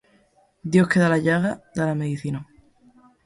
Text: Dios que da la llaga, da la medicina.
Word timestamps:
Dios 0.73 0.87
que 0.87 0.99
da 0.99 1.09
la 1.09 1.19
llaga, 1.19 1.51
da 1.75 1.85
la 1.85 1.93
medicina. 1.93 2.47